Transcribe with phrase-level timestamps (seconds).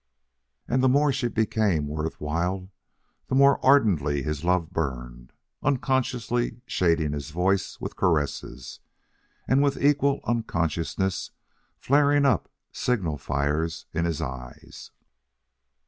[0.67, 2.71] And the more she became worth while,
[3.27, 5.31] the more ardently his love burned,
[5.61, 8.79] unconsciously shading his voice with caresses,
[9.47, 11.29] and with equal unconsciousness
[11.77, 14.89] flaring up signal fires in his eyes.